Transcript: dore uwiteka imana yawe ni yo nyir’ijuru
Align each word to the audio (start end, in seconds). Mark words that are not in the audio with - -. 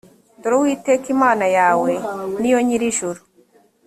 dore 0.41 0.55
uwiteka 0.57 1.05
imana 1.15 1.45
yawe 1.57 1.91
ni 2.39 2.49
yo 2.53 2.59
nyir’ijuru 2.65 3.21